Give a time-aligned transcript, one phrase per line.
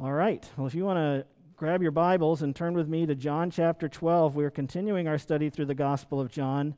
[0.00, 0.44] All right.
[0.56, 3.88] Well, if you want to grab your Bibles and turn with me to John chapter
[3.88, 6.74] 12, we're continuing our study through the Gospel of John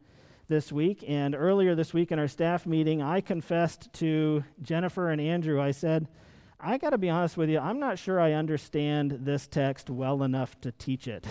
[0.49, 1.03] this week.
[1.09, 5.71] And earlier this week in our staff meeting, I confessed to Jennifer and Andrew, I
[5.71, 6.09] said,
[6.61, 10.23] I got to be honest with you, I'm not sure I understand this text well
[10.23, 11.27] enough to teach it.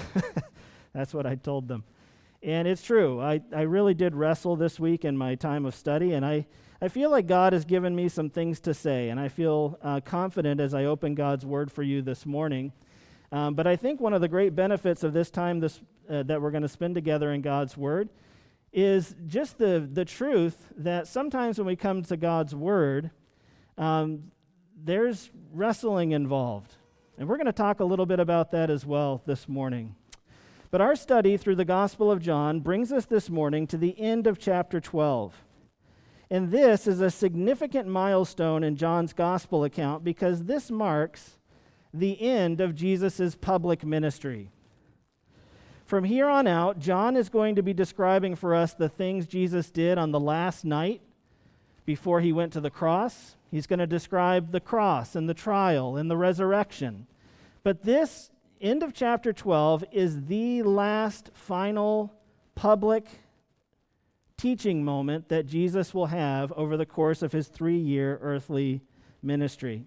[0.94, 1.84] That's what I told them.
[2.42, 3.22] And it's true.
[3.22, 6.48] I, I really did wrestle this week in my time of study, and I
[6.82, 10.02] I feel like God has given me some things to say, and I feel uh,
[10.02, 12.74] confident as I open God's word for you this morning.
[13.32, 15.80] Um, but I think one of the great benefits of this time this,
[16.10, 18.10] uh, that we're going to spend together in God's word
[18.74, 23.10] is just the, the truth that sometimes when we come to God's word,
[23.78, 24.32] um,
[24.84, 26.76] there's wrestling involved.
[27.18, 29.96] And we're going to talk a little bit about that as well this morning.
[30.72, 34.28] But our study through the Gospel of John brings us this morning to the end
[34.28, 35.45] of chapter 12.
[36.30, 41.38] And this is a significant milestone in John's gospel account because this marks
[41.94, 44.50] the end of Jesus' public ministry.
[45.86, 49.70] From here on out, John is going to be describing for us the things Jesus
[49.70, 51.02] did on the last night
[51.86, 53.36] before he went to the cross.
[53.52, 57.06] He's going to describe the cross and the trial and the resurrection.
[57.64, 62.12] But this end of chapter 12 is the last final
[62.56, 63.06] public
[64.38, 68.82] teaching moment that Jesus will have over the course of his three year earthly
[69.22, 69.86] ministry.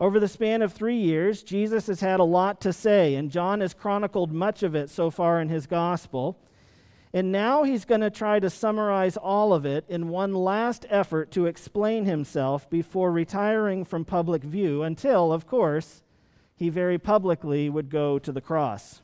[0.00, 3.60] Over the span of three years, Jesus has had a lot to say, and John
[3.60, 6.38] has chronicled much of it so far in his gospel.
[7.12, 11.30] And now he's going to try to summarize all of it in one last effort
[11.32, 16.02] to explain himself before retiring from public view until, of course,
[16.54, 19.02] he very publicly would go to the cross.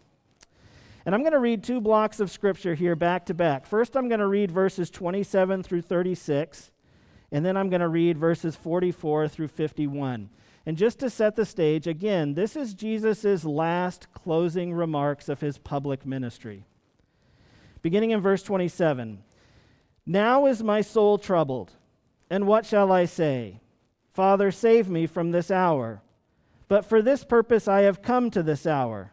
[1.06, 3.64] And I'm going to read two blocks of scripture here back to back.
[3.64, 6.72] First, I'm going to read verses 27 through 36,
[7.30, 10.28] and then I'm going to read verses 44 through 51.
[10.66, 15.58] And just to set the stage, again, this is Jesus' last closing remarks of his
[15.58, 16.64] public ministry.
[17.82, 19.22] Beginning in verse 27
[20.04, 21.70] Now is my soul troubled,
[22.28, 23.60] and what shall I say?
[24.12, 26.02] Father, save me from this hour.
[26.66, 29.12] But for this purpose I have come to this hour.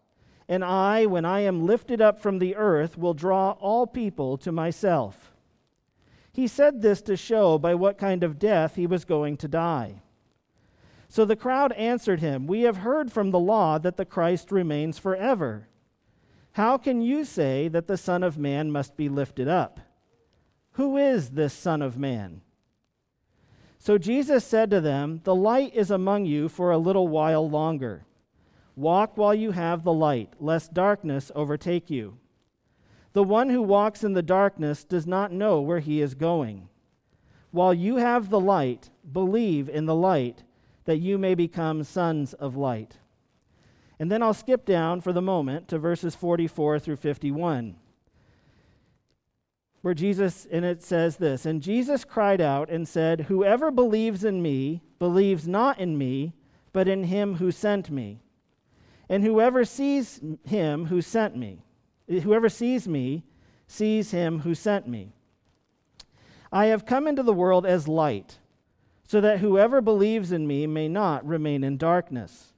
[0.47, 4.51] And I, when I am lifted up from the earth, will draw all people to
[4.51, 5.31] myself.
[6.33, 10.01] He said this to show by what kind of death he was going to die.
[11.09, 14.97] So the crowd answered him, We have heard from the law that the Christ remains
[14.97, 15.67] forever.
[16.53, 19.79] How can you say that the Son of Man must be lifted up?
[20.73, 22.41] Who is this Son of Man?
[23.77, 28.05] So Jesus said to them, The light is among you for a little while longer.
[28.75, 32.17] Walk while you have the light, lest darkness overtake you.
[33.13, 36.69] The one who walks in the darkness does not know where he is going.
[37.51, 40.43] While you have the light, believe in the light,
[40.85, 42.97] that you may become sons of light.
[43.99, 47.75] And then I'll skip down for the moment to verses 44 through 51,
[49.81, 54.41] where Jesus, and it says this And Jesus cried out and said, Whoever believes in
[54.41, 56.33] me believes not in me,
[56.71, 58.21] but in him who sent me.
[59.11, 61.65] And whoever sees him who sent me,
[62.07, 63.25] whoever sees me,
[63.67, 65.11] sees him who sent me.
[66.49, 68.39] I have come into the world as light,
[69.05, 72.53] so that whoever believes in me may not remain in darkness.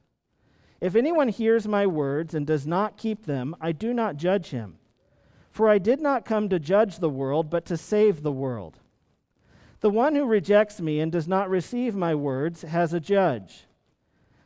[0.80, 4.78] If anyone hears my words and does not keep them, I do not judge him.
[5.50, 8.78] For I did not come to judge the world, but to save the world.
[9.80, 13.66] The one who rejects me and does not receive my words has a judge.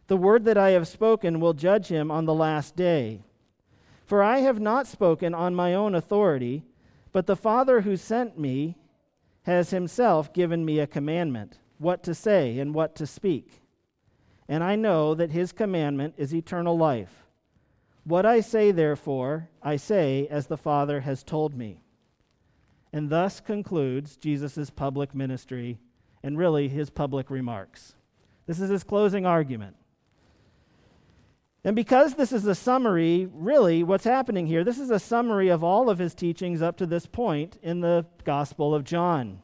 [0.09, 3.21] The word that I have spoken will judge him on the last day.
[4.07, 6.65] For I have not spoken on my own authority,
[7.12, 8.77] but the Father who sent me
[9.43, 13.61] has himself given me a commandment, what to say and what to speak.
[14.49, 17.27] And I know that his commandment is eternal life.
[18.05, 21.82] What I say, therefore, I say as the Father has told me.
[22.94, 25.79] And thus concludes Jesus' public ministry
[26.23, 27.94] and really his public remarks.
[28.47, 29.77] This is his closing argument.
[31.69, 35.62] And because this is a summary, really, what's happening here, this is a summary of
[35.62, 39.43] all of his teachings up to this point in the Gospel of John.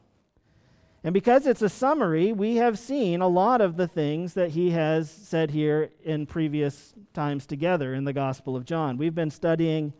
[1.03, 4.71] And because it's a summary, we have seen a lot of the things that he
[4.71, 8.97] has said here in previous times together in the Gospel of John.
[8.97, 9.93] We've been studying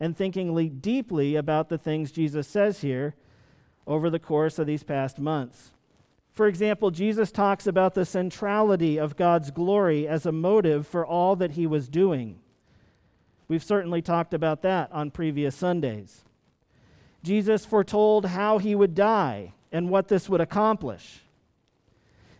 [0.00, 3.14] and thinking deeply about the things Jesus says here
[3.86, 5.70] over the course of these past months.
[6.38, 11.34] For example, Jesus talks about the centrality of God's glory as a motive for all
[11.34, 12.38] that he was doing.
[13.48, 16.22] We've certainly talked about that on previous Sundays.
[17.24, 21.24] Jesus foretold how he would die and what this would accomplish.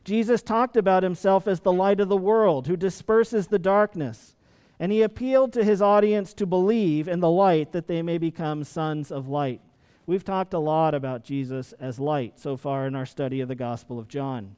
[0.05, 4.37] Jesus talked about himself as the light of the world who disperses the darkness,
[4.79, 8.62] and he appealed to his audience to believe in the light that they may become
[8.62, 9.61] sons of light.
[10.08, 13.55] We've talked a lot about Jesus as light so far in our study of the
[13.55, 14.56] Gospel of John.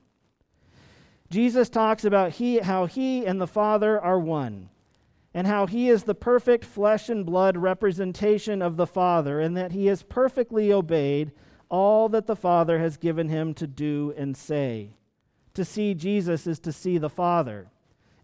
[1.29, 4.69] Jesus talks about he, how he and the Father are one,
[5.35, 9.73] and how he is the perfect flesh and blood representation of the Father, and that
[9.73, 11.33] he has perfectly obeyed
[11.69, 14.91] all that the Father has given him to do and say.
[15.55, 17.67] To see Jesus is to see the Father.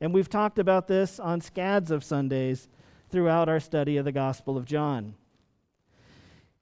[0.01, 2.69] And we've talked about this on scads of Sundays
[3.11, 5.17] throughout our study of the Gospel of John.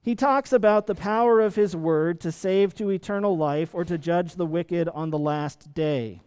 [0.05, 3.97] He talks about the power of his word to save to eternal life or to
[3.97, 6.21] judge the wicked on the last day.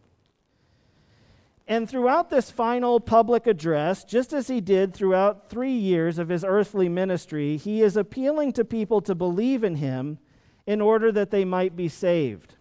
[1.68, 6.44] And throughout this final public address, just as he did throughout three years of his
[6.44, 10.18] earthly ministry, he is appealing to people to believe in him
[10.66, 12.56] in order that they might be saved.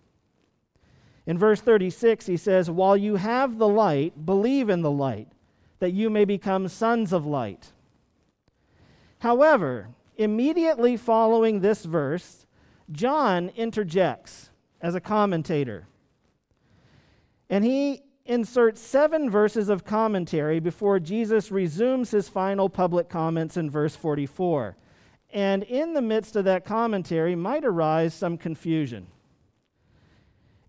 [1.24, 5.28] In verse 36, he says, While you have the light, believe in the light,
[5.78, 7.72] that you may become sons of light.
[9.20, 12.46] However, immediately following this verse,
[12.90, 15.86] John interjects as a commentator.
[17.48, 23.70] And he inserts seven verses of commentary before Jesus resumes his final public comments in
[23.70, 24.76] verse 44
[25.32, 29.06] and in the midst of that commentary might arise some confusion.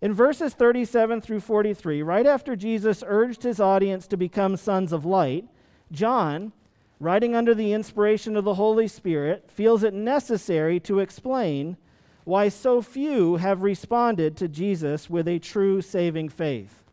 [0.00, 5.04] In verses 37 through 43, right after Jesus urged his audience to become sons of
[5.04, 5.46] light,
[5.90, 6.52] John,
[7.00, 11.76] writing under the inspiration of the Holy Spirit, feels it necessary to explain
[12.24, 16.84] why so few have responded to Jesus with a true saving faith.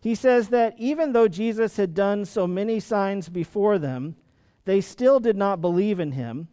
[0.00, 4.16] He says that even though Jesus had done so many signs before them,
[4.64, 6.48] they still did not believe in him.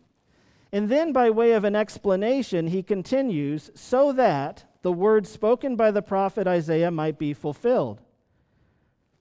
[0.71, 5.91] And then, by way of an explanation, he continues, so that the words spoken by
[5.91, 8.01] the prophet Isaiah might be fulfilled.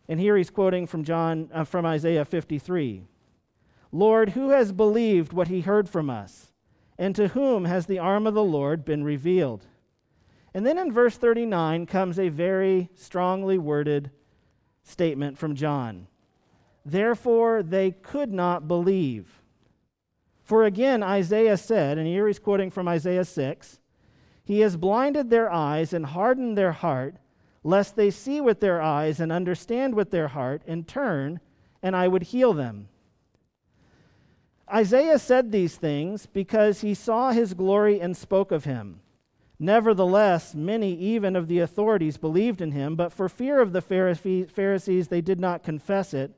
[0.09, 3.05] And here he's quoting from John uh, from Isaiah 53.
[3.93, 6.53] Lord, who has believed what he heard from us?
[6.99, 9.67] And to whom has the arm of the Lord been revealed?
[10.53, 14.11] And then in verse 39 comes a very strongly worded
[14.83, 16.09] statement from John.
[16.85, 19.41] Therefore, they could not believe.
[20.43, 23.79] For again, Isaiah said, and here he's quoting from Isaiah 6
[24.45, 27.17] He has blinded their eyes and hardened their heart,
[27.63, 31.41] lest they see with their eyes and understand with their heart and turn,
[31.83, 32.89] and I would heal them.
[34.73, 39.01] Isaiah said these things because he saw his glory and spoke of him.
[39.59, 45.09] Nevertheless, many even of the authorities believed in him, but for fear of the Pharisees,
[45.09, 46.33] they did not confess it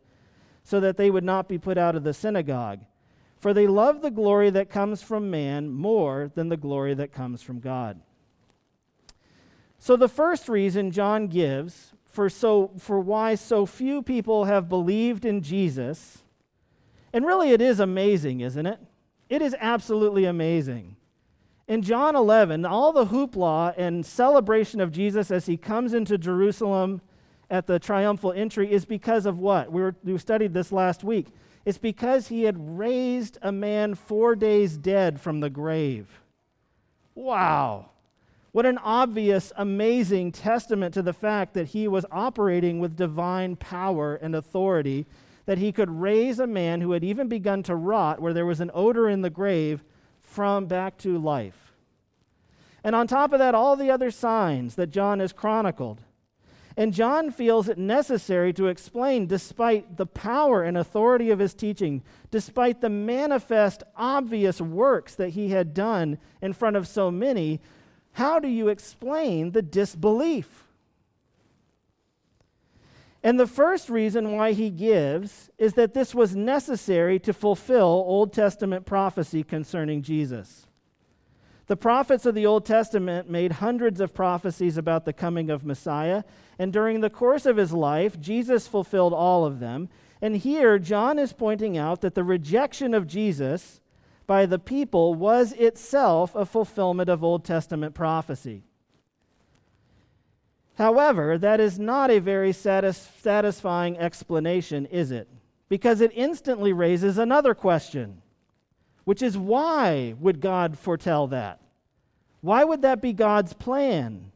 [0.64, 2.80] so that they would not be put out of the synagogue.
[3.38, 7.42] For they love the glory that comes from man more than the glory that comes
[7.42, 8.00] from God.
[9.78, 15.24] So, the first reason John gives for, so, for why so few people have believed
[15.24, 16.21] in Jesus,
[17.12, 18.78] and really it is amazing, isn't it?
[19.28, 20.96] It is absolutely amazing.
[21.68, 27.00] In John 11, all the hoopla and celebration of Jesus as he comes into Jerusalem
[27.48, 29.70] at the triumphal entry is because of what?
[29.70, 31.28] We, were, we studied this last week.
[31.64, 36.20] It's because he had raised a man four days dead from the grave.
[37.14, 37.90] Wow.
[38.52, 44.16] What an obvious, amazing testament to the fact that he was operating with divine power
[44.16, 45.06] and authority,
[45.46, 48.60] that he could raise a man who had even begun to rot, where there was
[48.60, 49.82] an odor in the grave,
[50.20, 51.74] from back to life.
[52.84, 56.02] And on top of that, all the other signs that John has chronicled
[56.76, 62.02] and John feels it necessary to explain, despite the power and authority of his teaching,
[62.30, 67.60] despite the manifest, obvious works that he had done in front of so many,
[68.12, 70.64] how do you explain the disbelief?
[73.22, 78.32] And the first reason why he gives is that this was necessary to fulfill Old
[78.32, 80.66] Testament prophecy concerning Jesus.
[81.66, 86.24] The prophets of the Old Testament made hundreds of prophecies about the coming of Messiah,
[86.58, 89.88] and during the course of his life, Jesus fulfilled all of them.
[90.20, 93.80] And here, John is pointing out that the rejection of Jesus
[94.26, 98.64] by the people was itself a fulfillment of Old Testament prophecy.
[100.76, 105.28] However, that is not a very satis- satisfying explanation, is it?
[105.68, 108.22] Because it instantly raises another question,
[109.04, 111.60] which is why would God foretell that?
[112.40, 114.32] Why would that be God's plan?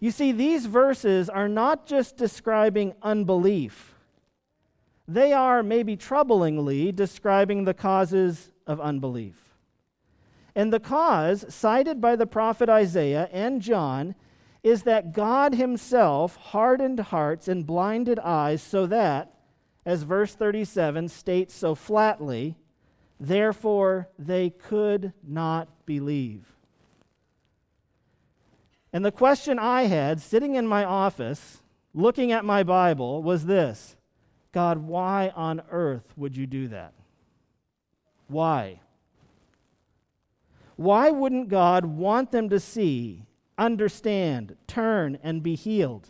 [0.00, 3.94] You see, these verses are not just describing unbelief,
[5.08, 9.36] they are, maybe troublingly, describing the causes of unbelief.
[10.54, 14.16] And the cause, cited by the prophet Isaiah and John,
[14.66, 19.32] is that God Himself hardened hearts and blinded eyes so that,
[19.84, 22.56] as verse 37 states so flatly,
[23.20, 26.56] therefore they could not believe.
[28.92, 31.62] And the question I had sitting in my office,
[31.94, 33.94] looking at my Bible, was this
[34.50, 36.92] God, why on earth would you do that?
[38.26, 38.80] Why?
[40.74, 43.26] Why wouldn't God want them to see
[43.58, 46.08] understand, turn, and be healed?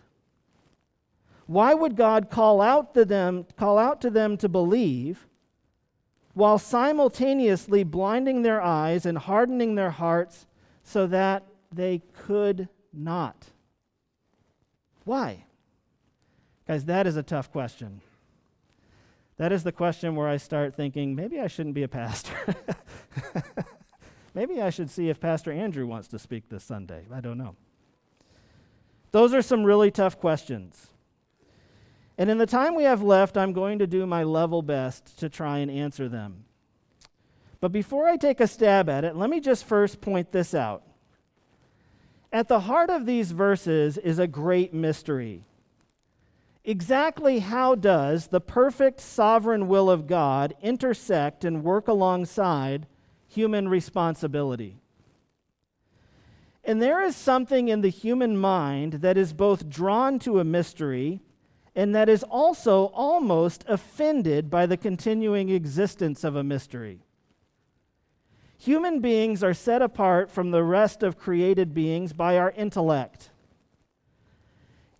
[1.46, 5.26] Why would God call out to them, call out to them to believe
[6.34, 10.46] while simultaneously blinding their eyes and hardening their hearts
[10.82, 13.46] so that they could not?
[15.04, 15.44] Why?
[16.66, 18.00] Guys, that is a tough question.
[19.36, 22.34] That is the question where I start thinking, maybe I shouldn't be a pastor.
[24.36, 27.06] Maybe I should see if Pastor Andrew wants to speak this Sunday.
[27.10, 27.56] I don't know.
[29.10, 30.88] Those are some really tough questions.
[32.18, 35.30] And in the time we have left, I'm going to do my level best to
[35.30, 36.44] try and answer them.
[37.60, 40.82] But before I take a stab at it, let me just first point this out.
[42.30, 45.46] At the heart of these verses is a great mystery.
[46.62, 52.86] Exactly how does the perfect sovereign will of God intersect and work alongside
[53.36, 54.80] human responsibility.
[56.64, 61.20] And there is something in the human mind that is both drawn to a mystery
[61.76, 67.00] and that is also almost offended by the continuing existence of a mystery.
[68.58, 73.30] Human beings are set apart from the rest of created beings by our intellect.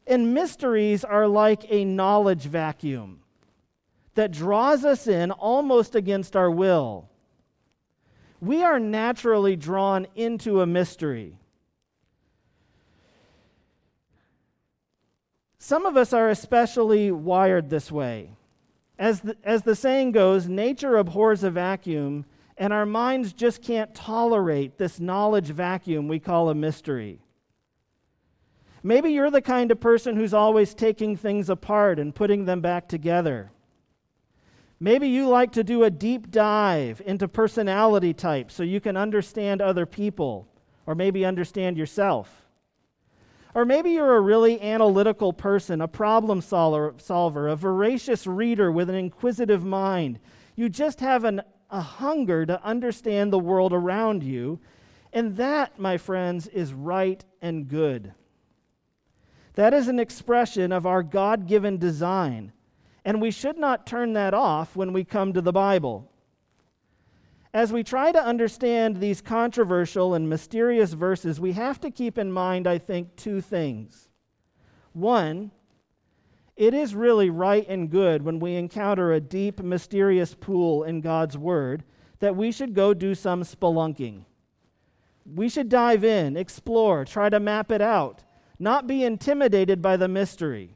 [0.07, 3.21] And mysteries are like a knowledge vacuum
[4.15, 7.09] that draws us in almost against our will
[8.41, 11.39] we are naturally drawn into a mystery.
[15.59, 18.31] Some of us are especially wired this way.
[18.99, 22.25] As the, as the saying goes, nature abhors a vacuum,
[22.57, 27.19] and our minds just can't tolerate this knowledge vacuum we call a mystery.
[28.83, 32.89] Maybe you're the kind of person who's always taking things apart and putting them back
[32.89, 33.51] together.
[34.79, 39.63] Maybe you like to do a deep dive into personality types so you can understand
[39.63, 40.49] other people,
[40.85, 42.47] or maybe understand yourself.
[43.55, 48.97] Or maybe you're a really analytical person, a problem solver, a voracious reader with an
[48.97, 50.19] inquisitive mind.
[50.57, 51.41] You just have an,
[51.71, 54.61] a hunger to understand the world around you.
[55.11, 58.13] And that, my friends, is right and good.
[59.55, 62.53] That is an expression of our God given design
[63.07, 66.11] and we should not turn that off when we come to the Bible.
[67.55, 72.33] As we try to understand these controversial and mysterious verses, we have to keep in
[72.33, 74.09] mind, I think, two things.
[74.93, 75.53] One,
[76.57, 81.39] it is really right and good when we encounter a deep, mysterious pool in God's
[81.39, 81.85] Word
[82.19, 84.25] that we should go do some spelunking.
[85.25, 88.25] We should dive in, explore, try to map it out,
[88.59, 90.76] not be intimidated by the mystery.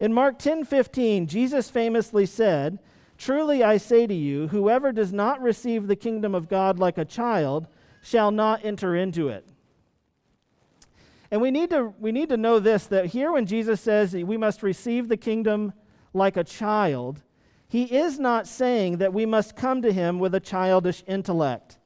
[0.00, 2.78] In Mark 10 15, Jesus famously said,
[3.18, 7.04] Truly I say to you, whoever does not receive the kingdom of God like a
[7.04, 7.68] child
[8.02, 9.46] shall not enter into it.
[11.30, 14.38] And we need to, we need to know this that here, when Jesus says we
[14.38, 15.74] must receive the kingdom
[16.14, 17.20] like a child,
[17.68, 21.78] he is not saying that we must come to him with a childish intellect,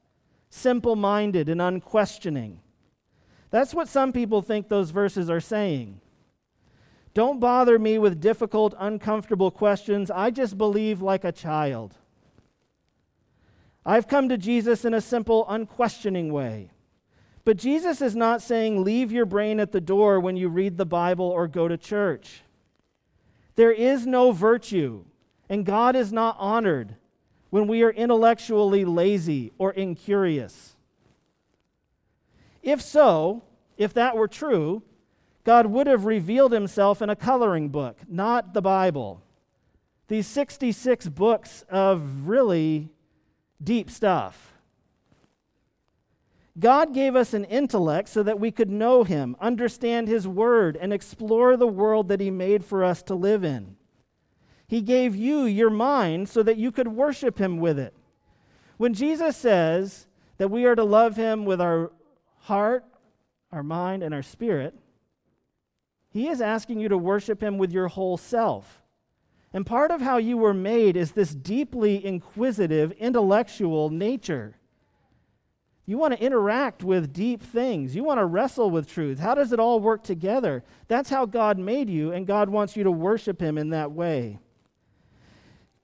[0.50, 2.60] simple minded and unquestioning.
[3.50, 6.00] That's what some people think those verses are saying.
[7.14, 10.10] Don't bother me with difficult, uncomfortable questions.
[10.10, 11.94] I just believe like a child.
[13.86, 16.70] I've come to Jesus in a simple, unquestioning way.
[17.44, 20.86] But Jesus is not saying leave your brain at the door when you read the
[20.86, 22.42] Bible or go to church.
[23.54, 25.04] There is no virtue,
[25.48, 26.96] and God is not honored
[27.50, 30.74] when we are intellectually lazy or incurious.
[32.62, 33.44] If so,
[33.76, 34.82] if that were true,
[35.44, 39.22] God would have revealed himself in a coloring book, not the Bible.
[40.08, 42.88] These 66 books of really
[43.62, 44.54] deep stuff.
[46.58, 50.92] God gave us an intellect so that we could know Him, understand His Word, and
[50.92, 53.76] explore the world that He made for us to live in.
[54.68, 57.94] He gave you your mind so that you could worship Him with it.
[58.76, 60.06] When Jesus says
[60.38, 61.90] that we are to love Him with our
[62.42, 62.84] heart,
[63.50, 64.74] our mind, and our spirit,
[66.14, 68.80] He is asking you to worship Him with your whole self.
[69.52, 74.54] And part of how you were made is this deeply inquisitive, intellectual nature.
[75.86, 77.96] You want to interact with deep things.
[77.96, 79.18] You want to wrestle with truth.
[79.18, 80.62] How does it all work together?
[80.86, 84.38] That's how God made you, and God wants you to worship Him in that way.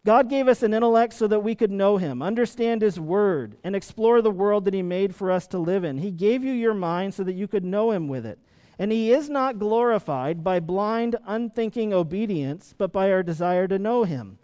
[0.07, 3.75] God gave us an intellect so that we could know Him, understand His Word, and
[3.75, 5.99] explore the world that He made for us to live in.
[5.99, 8.39] He gave you your mind so that you could know Him with it.
[8.81, 14.05] And He is not glorified by blind, unthinking obedience, but by our desire to know
[14.05, 14.39] Him,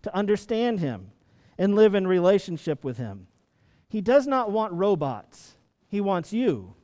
[0.00, 1.10] to understand Him,
[1.58, 3.26] and live in relationship with Him.
[3.90, 5.56] He does not want robots,
[5.88, 6.74] He wants you.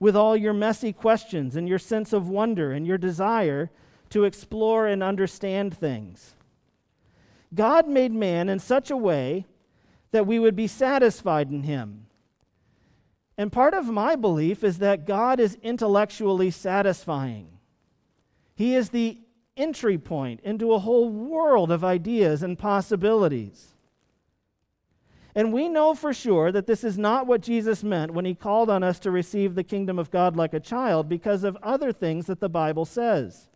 [0.00, 3.70] With all your messy questions and your sense of wonder and your desire
[4.08, 6.36] to explore and understand things.
[7.54, 9.44] God made man in such a way
[10.10, 12.03] that we would be satisfied in him.
[13.36, 17.48] And part of my belief is that God is intellectually satisfying.
[18.54, 19.18] He is the
[19.56, 23.74] entry point into a whole world of ideas and possibilities.
[25.34, 28.70] And we know for sure that this is not what Jesus meant when he called
[28.70, 32.26] on us to receive the kingdom of God like a child because of other things
[32.26, 33.48] that the Bible says.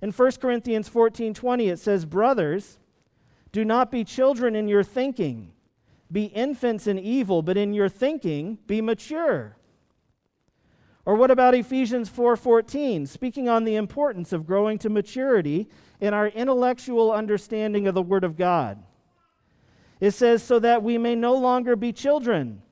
[0.00, 2.78] In 1 Corinthians 14:20 it says, "Brothers,
[3.52, 5.52] do not be children in your thinking.
[6.12, 9.56] Be infants in evil, but in your thinking be mature."
[11.06, 15.68] Or what about Ephesians 4:14, speaking on the importance of growing to maturity
[16.00, 18.82] in our intellectual understanding of the word of God?
[19.98, 22.62] It says, so that we may no longer be children,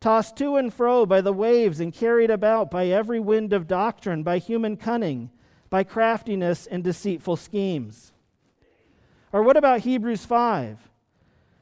[0.00, 4.22] tossed to and fro by the waves and carried about by every wind of doctrine,
[4.22, 5.30] by human cunning,
[5.70, 8.12] by craftiness and deceitful schemes.
[9.32, 10.90] Or what about Hebrews 5?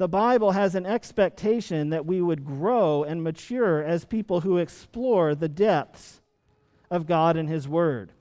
[0.00, 5.34] the Bible has an expectation that we would grow and mature as people who explore
[5.34, 6.22] the depths
[6.90, 8.12] of God and His Word.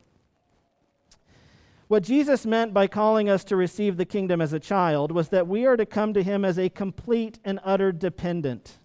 [1.88, 5.48] What Jesus meant by calling us to receive the kingdom as a child was that
[5.48, 8.78] we are to come to him as a complete and utter dependent.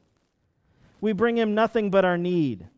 [1.00, 2.68] We bring him nothing but our need.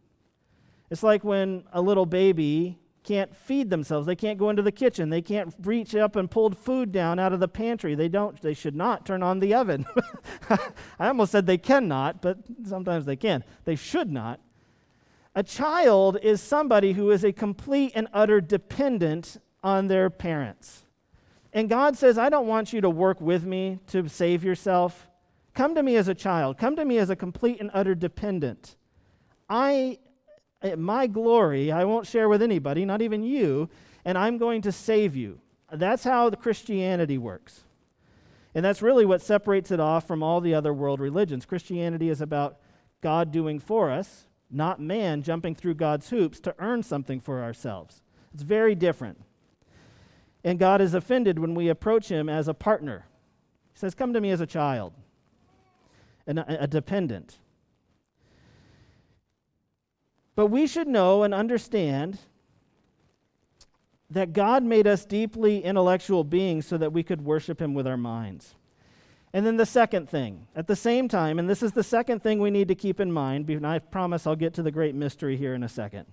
[0.88, 4.06] It's like when a little baby can't feed themselves.
[4.06, 5.08] They can't go into the kitchen.
[5.08, 7.94] They can't reach up and pull food down out of the pantry.
[7.94, 9.86] They don't they should not turn on the oven.
[10.98, 13.44] I almost said they cannot, but sometimes they can.
[13.64, 14.40] They should not.
[15.36, 20.82] A child is somebody who is a complete and utter dependent on their parents.
[21.52, 25.06] And God says, I don't want you to work with me to save yourself.
[25.54, 26.58] Come to me as a child.
[26.58, 28.76] Come to me as a complete and utter dependent.
[29.48, 29.98] I,
[30.66, 33.68] Eh, my glory, I won't share with anybody, not even you,
[34.04, 35.40] and I'm going to save you.
[35.70, 37.64] That's how the Christianity works.
[38.54, 41.44] And that's really what separates it off from all the other world religions.
[41.44, 42.58] Christianity is about
[43.00, 48.02] God doing for us, not man jumping through God's hoops to earn something for ourselves.
[48.32, 49.20] It's very different.
[50.42, 53.06] And God is offended when we approach him as a partner.
[53.74, 54.94] He says, Come to me as a child,
[56.26, 57.38] and a, a dependent.
[60.36, 62.18] But we should know and understand
[64.08, 67.96] that God made us deeply intellectual beings so that we could worship Him with our
[67.96, 68.54] minds.
[69.32, 72.38] And then the second thing, at the same time, and this is the second thing
[72.38, 75.36] we need to keep in mind, and I promise I'll get to the great mystery
[75.36, 76.06] here in a second.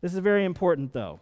[0.00, 1.18] This is very important, though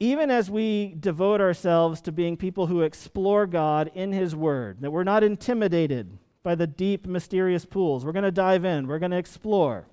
[0.00, 4.90] even as we devote ourselves to being people who explore God in His Word, that
[4.90, 8.04] we're not intimidated by the deep, mysterious pools.
[8.04, 9.86] We're going to dive in, we're going to explore.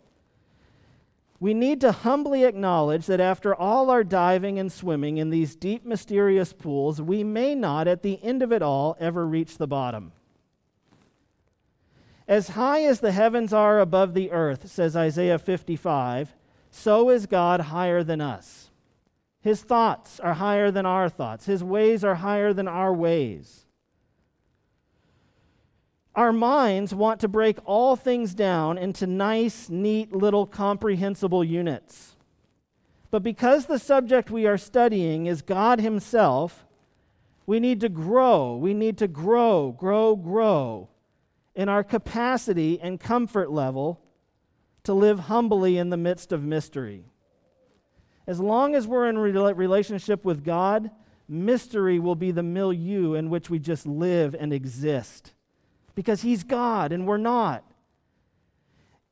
[1.41, 5.83] We need to humbly acknowledge that after all our diving and swimming in these deep,
[5.83, 10.11] mysterious pools, we may not, at the end of it all, ever reach the bottom.
[12.27, 16.35] As high as the heavens are above the earth, says Isaiah 55,
[16.69, 18.69] so is God higher than us.
[19.41, 23.65] His thoughts are higher than our thoughts, His ways are higher than our ways.
[26.15, 32.17] Our minds want to break all things down into nice, neat, little comprehensible units.
[33.11, 36.65] But because the subject we are studying is God Himself,
[37.45, 38.57] we need to grow.
[38.57, 40.89] We need to grow, grow, grow
[41.55, 44.01] in our capacity and comfort level
[44.83, 47.05] to live humbly in the midst of mystery.
[48.27, 50.91] As long as we're in relationship with God,
[51.27, 55.33] mystery will be the milieu in which we just live and exist
[56.01, 57.63] because He's God and we're not.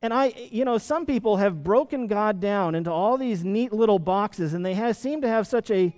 [0.02, 3.98] And I, you know, some people have broken God down into all these neat little
[3.98, 5.94] boxes, and they have, seem to have such a,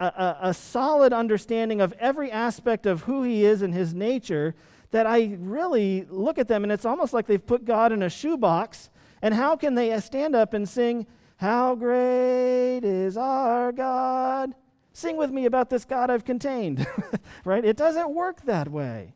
[0.00, 4.54] a, a solid understanding of every aspect of who He is and His nature
[4.90, 8.08] that I really look at them and it's almost like they've put God in a
[8.08, 8.90] shoebox.
[9.22, 14.54] And how can they uh, stand up and sing, How great is our God?
[14.92, 16.86] Sing with me about this God I've contained,
[17.44, 17.64] right?
[17.64, 19.14] It doesn't work that way.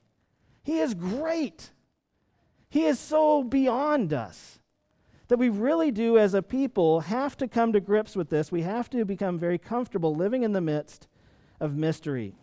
[0.69, 1.71] He is great.
[2.69, 4.59] He is so beyond us
[5.29, 8.53] that we really do, as a people, have to come to grips with this.
[8.53, 11.09] We have to become very comfortable living in the midst
[11.59, 12.35] of mystery.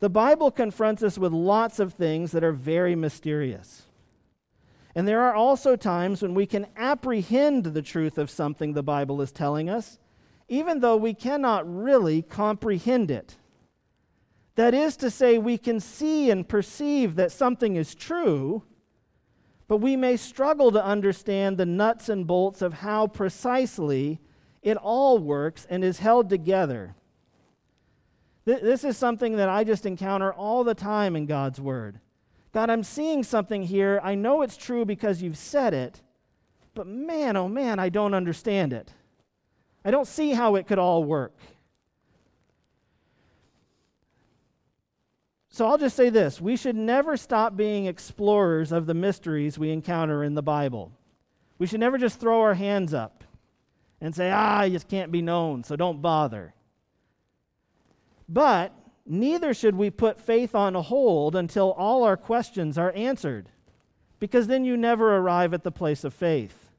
[0.00, 3.82] The Bible confronts us with lots of things that are very mysterious.
[4.96, 9.22] And there are also times when we can apprehend the truth of something the Bible
[9.22, 10.00] is telling us,
[10.48, 13.36] even though we cannot really comprehend it.
[14.56, 18.62] That is to say, we can see and perceive that something is true,
[19.66, 24.20] but we may struggle to understand the nuts and bolts of how precisely
[24.62, 26.94] it all works and is held together.
[28.44, 31.98] This is something that I just encounter all the time in God's Word.
[32.52, 34.00] God, I'm seeing something here.
[34.04, 36.02] I know it's true because you've said it,
[36.74, 38.92] but man, oh man, I don't understand it.
[39.84, 41.36] I don't see how it could all work.
[45.54, 49.70] So I'll just say this we should never stop being explorers of the mysteries we
[49.70, 50.90] encounter in the Bible.
[51.58, 53.22] We should never just throw our hands up
[54.00, 56.54] and say, ah, just can't be known, so don't bother.
[58.28, 58.72] But
[59.06, 63.48] neither should we put faith on hold until all our questions are answered,
[64.18, 66.72] because then you never arrive at the place of faith.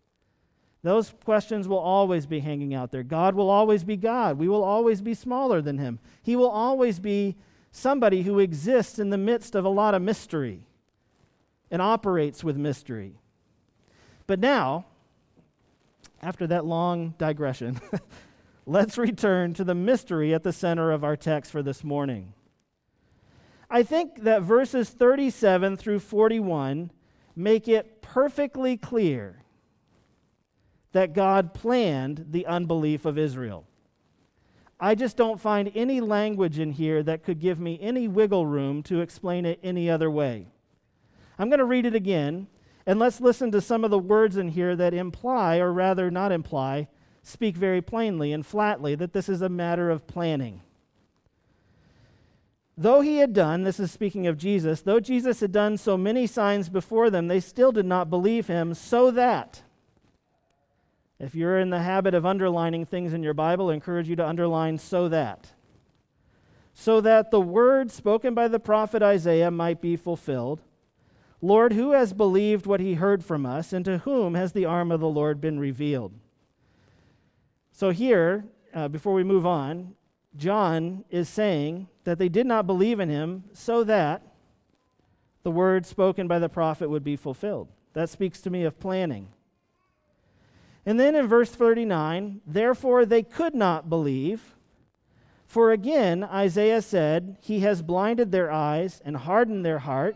[0.83, 3.03] Those questions will always be hanging out there.
[3.03, 4.37] God will always be God.
[4.37, 5.99] We will always be smaller than Him.
[6.23, 7.37] He will always be
[7.75, 10.65] somebody who exists in the midst of a lot of mystery
[11.69, 13.19] and operates with mystery.
[14.27, 14.85] But now,
[16.21, 17.81] after that long digression,
[18.65, 22.33] let's return to the mystery at the center of our text for this morning.
[23.69, 26.91] I think that verses 37 through 41
[27.35, 29.43] make it perfectly clear
[30.93, 33.65] that God planned the unbelief of Israel.
[34.85, 38.83] I just don't find any language in here that could give me any wiggle room
[38.83, 40.45] to explain it any other way.
[41.39, 42.45] I'm going to read it again,
[42.85, 46.31] and let's listen to some of the words in here that imply, or rather not
[46.31, 46.87] imply,
[47.23, 50.61] speak very plainly and flatly that this is a matter of planning.
[52.77, 56.27] Though he had done, this is speaking of Jesus, though Jesus had done so many
[56.27, 59.63] signs before them, they still did not believe him, so that.
[61.19, 64.27] If you're in the habit of underlining things in your Bible, I encourage you to
[64.27, 65.51] underline so that.
[66.73, 70.61] So that the word spoken by the prophet Isaiah might be fulfilled.
[71.41, 74.91] Lord, who has believed what he heard from us, and to whom has the arm
[74.91, 76.13] of the Lord been revealed?
[77.71, 79.95] So, here, uh, before we move on,
[80.35, 84.21] John is saying that they did not believe in him so that
[85.43, 87.69] the word spoken by the prophet would be fulfilled.
[87.93, 89.29] That speaks to me of planning.
[90.85, 94.55] And then in verse 39, therefore they could not believe.
[95.47, 100.15] For again, Isaiah said, He has blinded their eyes and hardened their heart,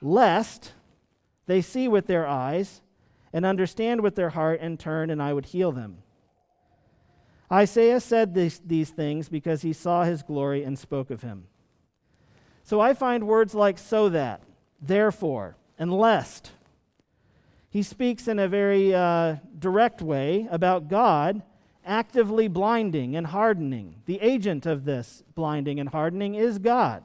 [0.00, 0.72] lest
[1.46, 2.80] they see with their eyes
[3.32, 5.98] and understand with their heart and turn, and I would heal them.
[7.52, 11.44] Isaiah said these, these things because he saw his glory and spoke of him.
[12.64, 14.42] So I find words like so that,
[14.80, 16.52] therefore, and lest.
[17.76, 21.42] He speaks in a very uh, direct way about God
[21.84, 23.96] actively blinding and hardening.
[24.06, 27.02] The agent of this blinding and hardening is God,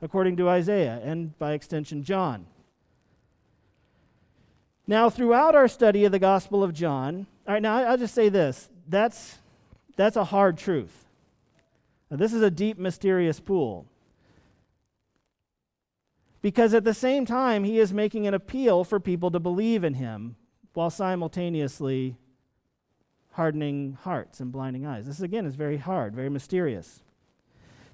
[0.00, 2.46] according to Isaiah and by extension, John.
[4.86, 8.28] Now, throughout our study of the Gospel of John, all right, now I'll just say
[8.28, 9.38] this that's
[9.96, 11.06] that's a hard truth.
[12.08, 13.84] Now, this is a deep, mysterious pool.
[16.44, 19.94] Because at the same time, he is making an appeal for people to believe in
[19.94, 20.36] him
[20.74, 22.18] while simultaneously
[23.30, 25.06] hardening hearts and blinding eyes.
[25.06, 27.02] This, again, is very hard, very mysterious.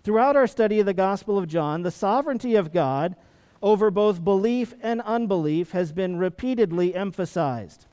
[0.03, 3.15] Throughout our study of the Gospel of John, the sovereignty of God
[3.63, 7.87] over both belief and unbelief has been repeatedly emphasized.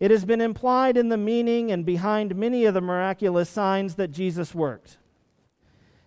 [0.00, 4.10] It has been implied in the meaning and behind many of the miraculous signs that
[4.10, 4.98] Jesus worked.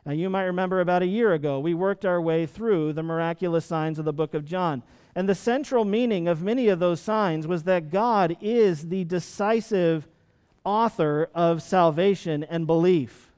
[0.06, 3.66] Now, you might remember about a year ago, we worked our way through the miraculous
[3.66, 4.82] signs of the book of John.
[5.16, 10.08] And the central meaning of many of those signs was that God is the decisive
[10.64, 13.32] author of salvation and belief.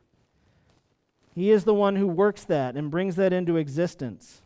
[1.36, 4.42] He is the one who works that and brings that into existence.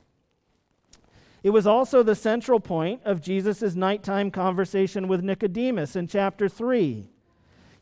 [1.44, 7.10] It was also the central point of Jesus' nighttime conversation with Nicodemus in chapter 3.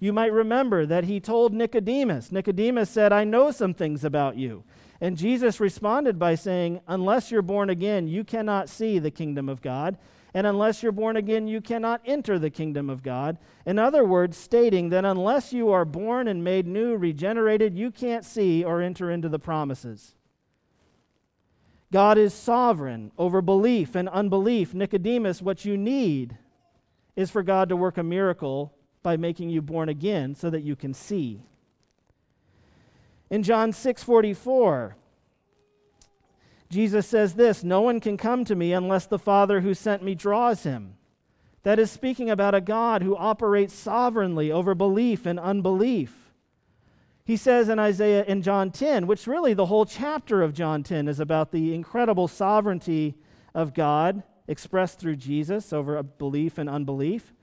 [0.06, 4.64] You might remember that he told Nicodemus, Nicodemus said, I know some things about you.
[5.02, 9.64] And Jesus responded by saying, Unless you're born again, you cannot see the kingdom of
[9.64, 9.98] God.
[10.36, 13.40] And unless you're born again, you cannot enter the kingdom of God.
[13.66, 18.24] In other words, stating that unless you are born and made new, regenerated, you can't
[18.24, 20.14] see or enter into the promises.
[21.92, 24.76] God is sovereign over belief and unbelief.
[24.76, 26.38] Nicodemus, what you need
[27.16, 28.75] is for God to work a miracle
[29.06, 31.44] by making you born again so that you can see.
[33.30, 34.96] In John 6:44,
[36.72, 40.16] Jesus says this, "No one can come to me unless the Father who sent me
[40.16, 40.96] draws him."
[41.62, 46.34] That is speaking about a God who operates sovereignly over belief and unbelief.
[47.24, 51.08] He says in Isaiah in John 10, which really the whole chapter of John 10
[51.08, 53.20] is about the incredible sovereignty
[53.54, 57.36] of God expressed through Jesus over belief and unbelief.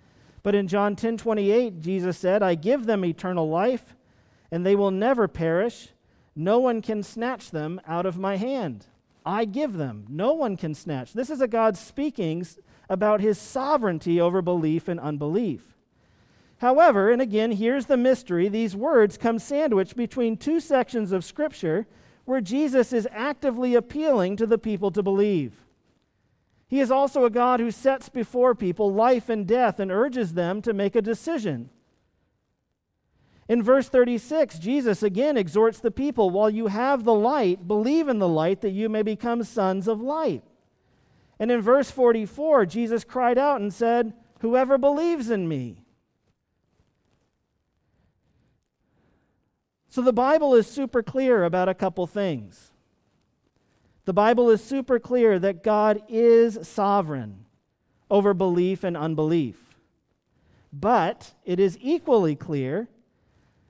[0.43, 3.95] But in John 10:28, Jesus said, "I give them eternal life,
[4.51, 5.91] and they will never perish.
[6.35, 8.87] No one can snatch them out of my hand.
[9.25, 10.07] I give them.
[10.09, 12.45] No one can snatch." This is a God speaking
[12.89, 15.77] about his sovereignty over belief and unbelief.
[16.59, 21.87] However, and again, here's the mystery these words come sandwiched between two sections of Scripture
[22.25, 25.65] where Jesus is actively appealing to the people to believe.
[26.73, 30.63] He is also a God who sets before people life and death and urges them
[30.63, 31.69] to make a decision.
[33.47, 38.21] In verse 36, Jesus again exhorts the people while you have the light, believe in
[38.21, 40.45] the light that you may become sons of light.
[41.39, 45.85] And in verse 44, Jesus cried out and said, Whoever believes in me,
[49.91, 52.72] So the Bible is super clear about a couple things.
[54.05, 57.45] The Bible is super clear that God is sovereign
[58.11, 59.57] over belief and unbelief.
[60.73, 62.89] But it is equally clear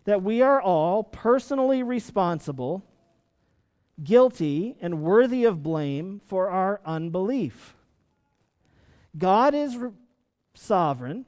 [0.05, 2.85] that we are all personally responsible,
[4.03, 7.75] guilty, and worthy of blame for our unbelief.
[9.17, 9.91] God is re-
[10.55, 11.27] sovereign,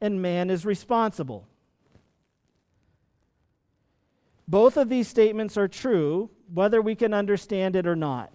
[0.00, 1.46] and man is responsible.
[4.46, 8.30] Both of these statements are true, whether we can understand it or not.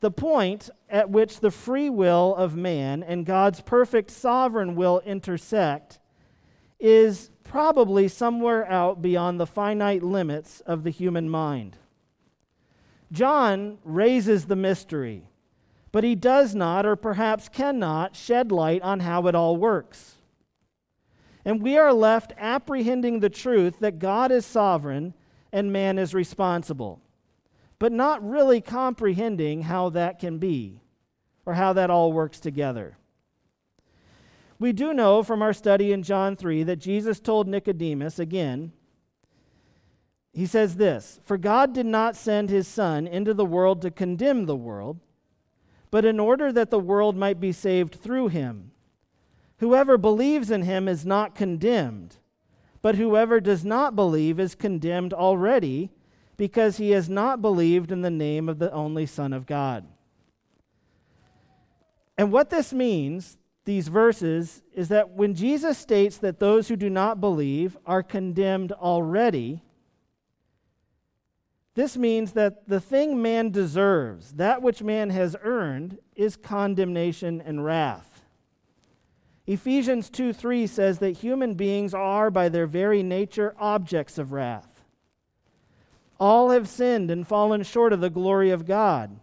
[0.00, 5.98] The point at which the free will of man and God's perfect sovereign will intersect
[6.78, 11.76] is probably somewhere out beyond the finite limits of the human mind.
[13.10, 15.24] John raises the mystery,
[15.92, 20.15] but he does not, or perhaps cannot, shed light on how it all works.
[21.46, 25.14] And we are left apprehending the truth that God is sovereign
[25.52, 27.00] and man is responsible,
[27.78, 30.80] but not really comprehending how that can be
[31.46, 32.98] or how that all works together.
[34.58, 38.72] We do know from our study in John 3 that Jesus told Nicodemus again,
[40.32, 44.46] he says this For God did not send his Son into the world to condemn
[44.46, 44.98] the world,
[45.92, 48.72] but in order that the world might be saved through him.
[49.58, 52.16] Whoever believes in him is not condemned,
[52.82, 55.90] but whoever does not believe is condemned already
[56.36, 59.86] because he has not believed in the name of the only Son of God.
[62.18, 66.90] And what this means, these verses, is that when Jesus states that those who do
[66.90, 69.62] not believe are condemned already,
[71.74, 77.64] this means that the thing man deserves, that which man has earned, is condemnation and
[77.64, 78.15] wrath.
[79.46, 84.82] Ephesians 2 3 says that human beings are, by their very nature, objects of wrath.
[86.18, 89.20] All have sinned and fallen short of the glory of God.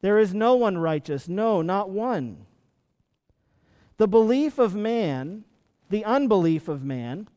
[0.00, 2.46] There is no one righteous, no, not one.
[3.96, 5.44] The belief of man,
[5.90, 7.28] the unbelief of man,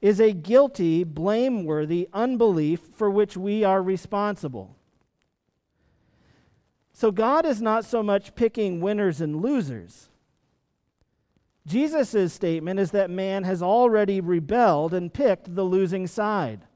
[0.00, 4.76] is a guilty, blameworthy unbelief for which we are responsible.
[6.92, 10.10] So God is not so much picking winners and losers.
[11.66, 16.66] Jesus' statement is that man has already rebelled and picked the losing side.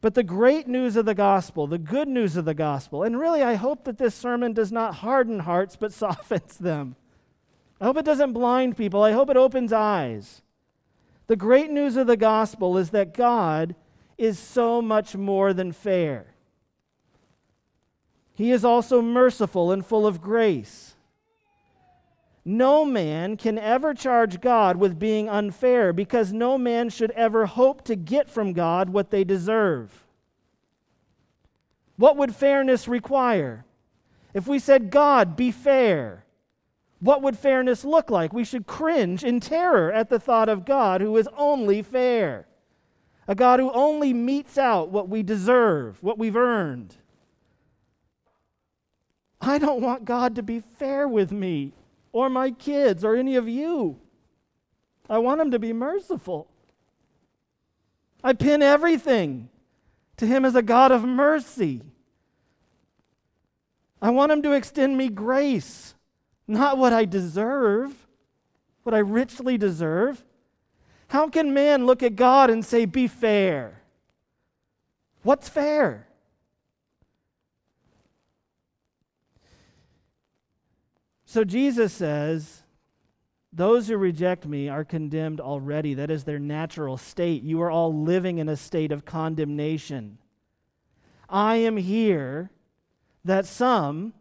[0.00, 3.42] But the great news of the gospel, the good news of the gospel, and really
[3.42, 6.96] I hope that this sermon does not harden hearts but softens them.
[7.80, 9.02] I hope it doesn't blind people.
[9.02, 10.42] I hope it opens eyes.
[11.26, 13.74] The great news of the gospel is that God
[14.18, 16.34] is so much more than fair.
[18.34, 20.93] He is also merciful and full of grace.
[22.44, 27.82] No man can ever charge God with being unfair because no man should ever hope
[27.84, 30.04] to get from God what they deserve.
[31.96, 33.64] What would fairness require?
[34.34, 36.26] If we said, God, be fair,
[37.00, 38.32] what would fairness look like?
[38.32, 42.46] We should cringe in terror at the thought of God who is only fair,
[43.26, 46.96] a God who only metes out what we deserve, what we've earned.
[49.40, 51.72] I don't want God to be fair with me
[52.14, 53.98] or my kids or any of you.
[55.10, 56.48] I want Him to be merciful.
[58.22, 59.48] I pin everything
[60.16, 61.82] to Him as a God of mercy.
[64.00, 65.96] I want Him to extend me grace,
[66.46, 68.06] not what I deserve,
[68.84, 70.24] what I richly deserve.
[71.08, 73.80] How can man look at God and say, Be fair?
[75.24, 76.06] What's fair?
[81.34, 82.62] So Jesus says,
[83.52, 85.92] Those who reject me are condemned already.
[85.92, 87.42] That is their natural state.
[87.42, 90.18] You are all living in a state of condemnation.
[91.28, 92.52] I am here
[93.24, 94.12] that some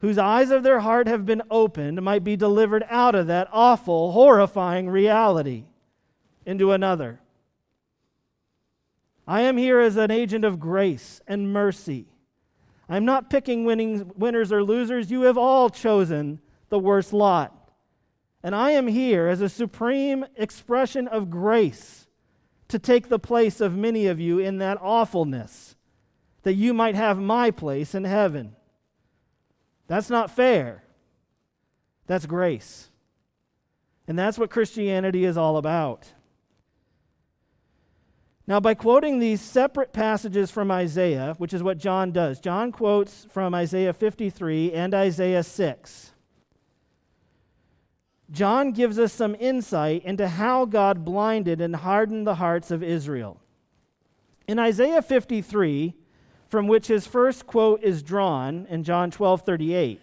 [0.00, 4.10] whose eyes of their heart have been opened might be delivered out of that awful,
[4.10, 5.66] horrifying reality
[6.44, 7.20] into another.
[9.24, 12.09] I am here as an agent of grace and mercy
[12.90, 15.10] I'm not picking winning, winners or losers.
[15.10, 17.70] You have all chosen the worst lot.
[18.42, 22.08] And I am here as a supreme expression of grace
[22.68, 25.76] to take the place of many of you in that awfulness,
[26.42, 28.56] that you might have my place in heaven.
[29.86, 30.82] That's not fair.
[32.06, 32.90] That's grace.
[34.08, 36.12] And that's what Christianity is all about.
[38.50, 43.24] Now, by quoting these separate passages from Isaiah, which is what John does, John quotes
[43.30, 46.10] from Isaiah 53 and Isaiah 6.
[48.32, 53.40] John gives us some insight into how God blinded and hardened the hearts of Israel.
[54.48, 55.94] In Isaiah 53,
[56.48, 60.00] from which his first quote is drawn in John 12 38,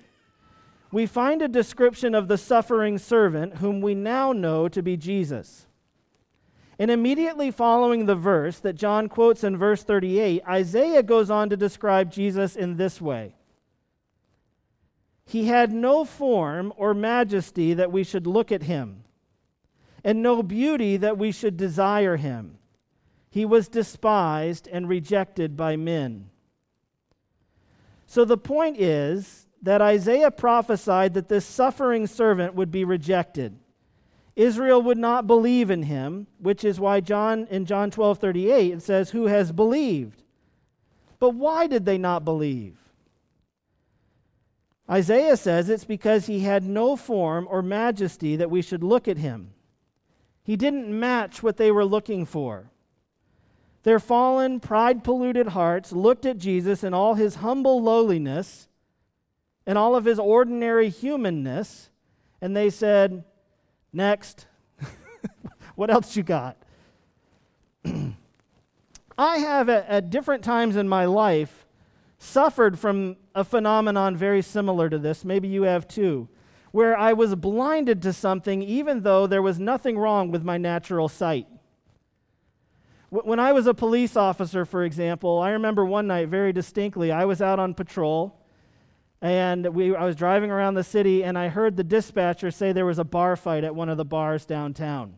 [0.94, 5.67] we find a description of the suffering servant whom we now know to be Jesus.
[6.80, 11.58] And immediately following the verse that John quotes in verse 38, Isaiah goes on to
[11.58, 13.36] describe Jesus in this way
[15.26, 19.04] He had no form or majesty that we should look at him,
[20.04, 22.60] and no beauty that we should desire him.
[23.30, 26.30] He was despised and rejected by men.
[28.06, 33.58] So the point is that Isaiah prophesied that this suffering servant would be rejected.
[34.38, 38.82] Israel would not believe in him, which is why John in John 12 38 it
[38.84, 40.22] says, Who has believed?
[41.18, 42.78] But why did they not believe?
[44.88, 49.18] Isaiah says it's because he had no form or majesty that we should look at
[49.18, 49.54] him.
[50.44, 52.70] He didn't match what they were looking for.
[53.82, 58.68] Their fallen, pride polluted hearts looked at Jesus in all his humble lowliness
[59.66, 61.90] and all of his ordinary humanness,
[62.40, 63.24] and they said,
[63.94, 64.46] Next.
[65.76, 66.58] what else you got?
[69.18, 71.66] I have, at, at, different times in my life,
[72.20, 75.26] suffered from a phenomenon very similar to this.
[75.26, 76.28] Maybe you have too,
[76.72, 81.08] where I was blinded to something even though there was nothing wrong with my natural
[81.08, 81.48] sight.
[83.10, 87.24] When I was a police officer, for example, I remember one night very distinctly, I
[87.24, 88.38] was out on patrol
[89.22, 92.86] and we, I was driving around the city, and I heard the dispatcher say there
[92.86, 95.16] was a bar fight at one of the bars downtown.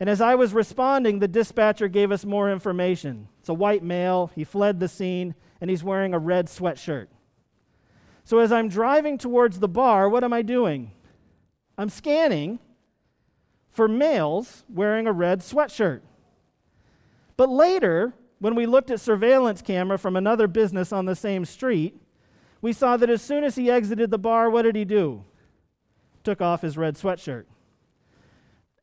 [0.00, 3.28] And as I was responding, the dispatcher gave us more information.
[3.40, 7.08] It's a white male, he fled the scene, and he's wearing a red sweatshirt.
[8.24, 10.92] So as I'm driving towards the bar, what am I doing?
[11.76, 12.58] I'm scanning
[13.70, 16.00] for males wearing a red sweatshirt.
[17.36, 21.94] But later, when we looked at surveillance camera from another business on the same street,
[22.60, 25.24] we saw that as soon as he exited the bar, what did he do?
[26.24, 27.44] Took off his red sweatshirt.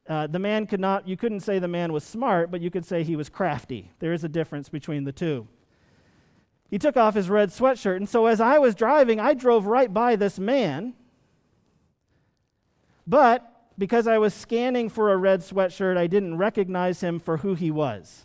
[0.07, 2.85] Uh, the man could not, you couldn't say the man was smart, but you could
[2.85, 3.91] say he was crafty.
[3.99, 5.47] There is a difference between the two.
[6.69, 9.91] He took off his red sweatshirt, and so as I was driving, I drove right
[9.91, 10.93] by this man.
[13.07, 17.55] But because I was scanning for a red sweatshirt, I didn't recognize him for who
[17.55, 18.23] he was.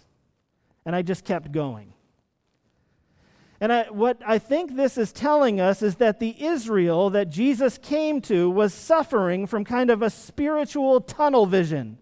[0.87, 1.93] And I just kept going.
[3.61, 7.77] And I, what I think this is telling us is that the Israel that Jesus
[7.77, 11.99] came to was suffering from kind of a spiritual tunnel vision.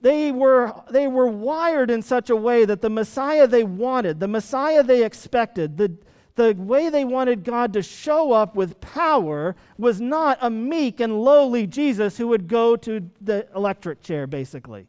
[0.00, 4.28] They were, they were wired in such a way that the Messiah they wanted, the
[4.28, 5.96] Messiah they expected, the,
[6.36, 11.22] the way they wanted God to show up with power was not a meek and
[11.22, 14.86] lowly Jesus who would go to the electric chair, basically,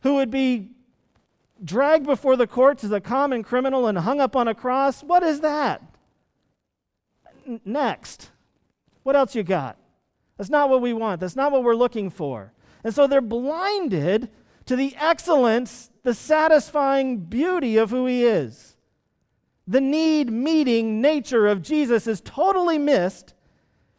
[0.00, 0.75] who would be
[1.64, 5.02] dragged before the courts as a common criminal and hung up on a cross.
[5.02, 5.82] What is that?
[7.46, 8.30] N- next.
[9.02, 9.76] What else you got?
[10.36, 11.20] That's not what we want.
[11.20, 12.52] That's not what we're looking for.
[12.84, 14.30] And so they're blinded
[14.66, 18.76] to the excellence, the satisfying beauty of who he is.
[19.66, 23.34] The need meeting nature of Jesus is totally missed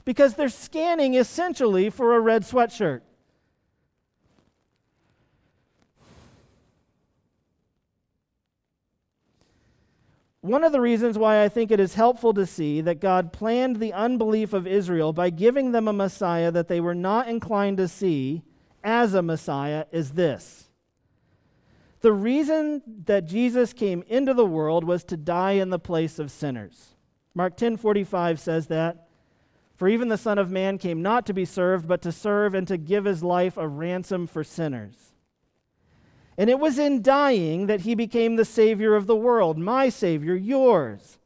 [0.05, 3.01] because they're scanning essentially for a red sweatshirt.
[10.47, 13.81] One of the reasons why I think it is helpful to see that God planned
[13.81, 17.87] the unbelief of Israel by giving them a Messiah that they were not inclined to
[17.89, 18.43] see
[18.81, 20.69] as a Messiah is this.
[21.99, 26.31] The reason that Jesus came into the world was to die in the place of
[26.31, 26.95] sinners.
[27.33, 29.09] Mark 10:45 says that,
[29.75, 32.65] "For even the Son of Man came not to be served, but to serve and
[32.69, 35.13] to give his life a ransom for sinners."
[36.37, 40.35] And it was in dying that he became the Savior of the world, my Savior,
[40.35, 41.17] yours.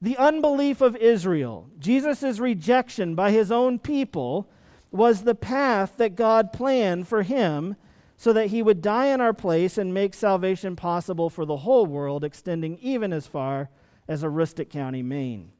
[0.00, 4.48] The unbelief of Israel, Jesus' rejection by his own people,
[4.90, 7.76] was the path that God planned for him
[8.16, 11.86] so that he would die in our place and make salvation possible for the whole
[11.86, 13.68] world, extending even as far
[14.08, 15.52] as Aroostook County, Maine.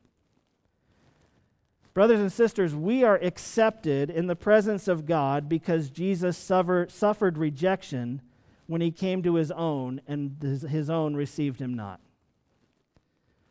[1.94, 7.36] Brothers and sisters, we are accepted in the presence of God because Jesus suffer, suffered
[7.36, 8.22] rejection
[8.66, 12.00] when he came to his own, and his, own received him not.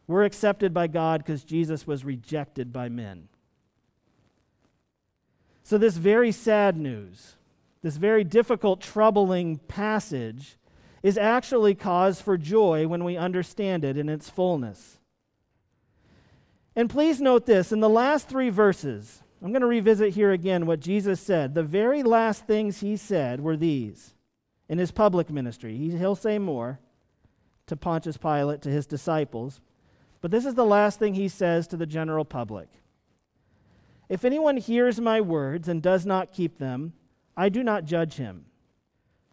[0.08, 3.28] We're accepted by God because Jesus was rejected by men.
[5.64, 7.36] So, this very sad news,
[7.82, 10.58] this very difficult, troubling passage,
[11.04, 15.00] is actually cause for joy when we understand it in its fullness.
[16.76, 20.66] And please note this in the last three verses, I'm going to revisit here again
[20.66, 21.56] what Jesus said.
[21.56, 24.14] The very last things he said were these
[24.72, 25.76] in his public ministry.
[25.76, 26.80] He, he'll say more
[27.68, 29.60] to Pontius Pilate, to his disciples.
[30.22, 32.70] But this is the last thing he says to the general public.
[34.08, 36.94] If anyone hears my words and does not keep them,
[37.36, 38.46] I do not judge him.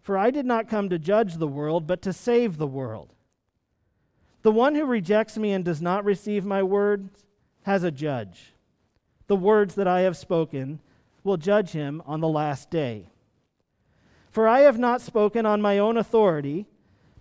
[0.01, 3.13] For I did not come to judge the world, but to save the world.
[4.41, 7.23] The one who rejects me and does not receive my words
[7.63, 8.53] has a judge.
[9.27, 10.79] The words that I have spoken
[11.23, 13.07] will judge him on the last day.
[14.29, 16.67] For I have not spoken on my own authority,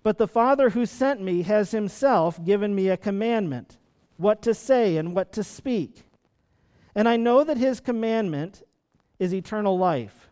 [0.02, 3.78] but the Father who sent me has himself given me a commandment,
[4.16, 6.04] what to say and what to speak.
[6.94, 8.62] And I know that his commandment
[9.18, 10.28] is eternal life.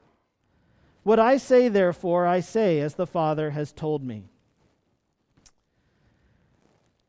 [1.02, 4.24] What I say, therefore, I say as the Father has told me.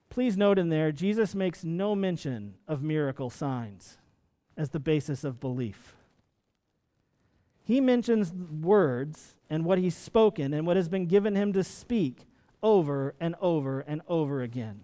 [0.10, 3.98] Please note in there, Jesus makes no mention of miracle signs
[4.56, 5.97] as the basis of belief.
[7.68, 12.26] He mentions words and what he's spoken and what has been given him to speak
[12.64, 14.80] over and over and over again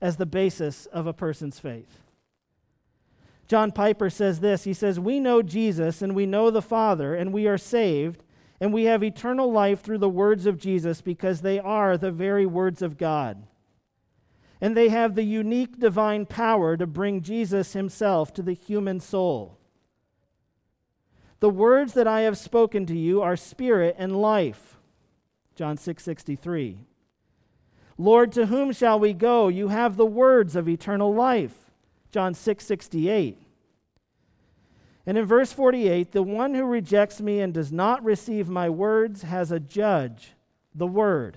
[0.00, 2.00] as the basis of a person's faith.
[3.46, 7.30] John Piper says this He says, We know Jesus and we know the Father, and
[7.30, 8.24] we are saved,
[8.58, 12.46] and we have eternal life through the words of Jesus because they are the very
[12.46, 13.46] words of God.
[14.62, 19.58] And they have the unique divine power to bring Jesus himself to the human soul.
[21.44, 24.78] The words that I have spoken to you are spirit and life.
[25.54, 26.76] John 6:63.
[26.78, 26.86] 6,
[27.98, 29.48] Lord, to whom shall we go?
[29.48, 31.70] You have the words of eternal life.
[32.10, 33.34] John 6:68.
[33.36, 33.46] 6,
[35.04, 39.20] and in verse 48, the one who rejects me and does not receive my words
[39.20, 40.32] has a judge,
[40.74, 41.36] the word.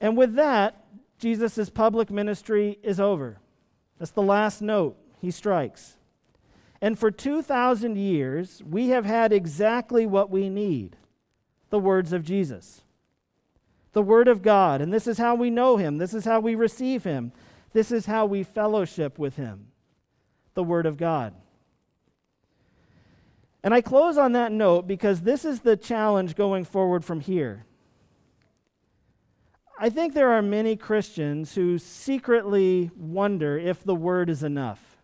[0.00, 0.86] And with that,
[1.20, 3.38] Jesus' public ministry is over.
[3.96, 5.97] That's the last note he strikes.
[6.80, 10.96] And for 2,000 years, we have had exactly what we need
[11.70, 12.82] the words of Jesus,
[13.92, 14.80] the Word of God.
[14.80, 17.32] And this is how we know Him, this is how we receive Him,
[17.72, 19.66] this is how we fellowship with Him
[20.54, 21.34] the Word of God.
[23.62, 27.66] And I close on that note because this is the challenge going forward from here.
[29.78, 34.97] I think there are many Christians who secretly wonder if the Word is enough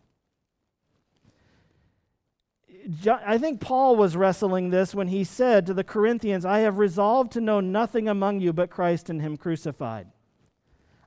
[3.06, 7.32] I think Paul was wrestling this when he said to the Corinthians, I have resolved
[7.32, 10.08] to know nothing among you but Christ and Him crucified.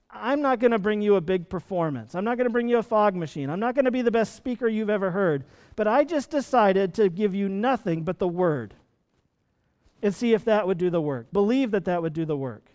[0.09, 2.15] I'm not going to bring you a big performance.
[2.15, 3.49] I'm not going to bring you a fog machine.
[3.49, 5.43] I'm not going to be the best speaker you've ever heard.
[5.75, 8.73] But I just decided to give you nothing but the Word
[10.01, 11.31] and see if that would do the work.
[11.31, 12.65] Believe that that would do the work.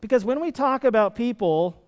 [0.00, 1.79] Because when we talk about people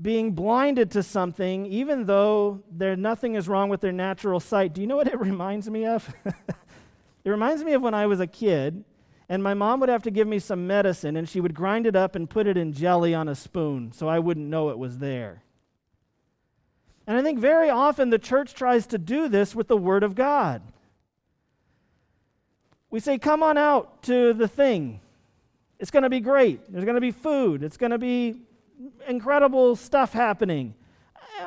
[0.00, 4.80] being blinded to something, even though there nothing is wrong with their natural sight, do
[4.80, 6.12] you know what it reminds me of?
[6.24, 8.84] it reminds me of when I was a kid,
[9.28, 11.96] and my mom would have to give me some medicine, and she would grind it
[11.96, 14.98] up and put it in jelly on a spoon so I wouldn't know it was
[14.98, 15.42] there.
[17.06, 20.14] And I think very often the church tries to do this with the Word of
[20.14, 20.62] God.
[22.90, 25.00] We say, Come on out to the thing.
[25.78, 26.70] It's going to be great.
[26.70, 27.62] There's going to be food.
[27.62, 28.42] It's going to be
[29.06, 30.74] incredible stuff happening.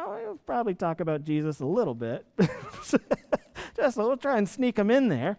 [0.05, 2.25] We'll probably talk about Jesus a little bit.
[3.75, 5.37] Just we'll try and sneak him in there.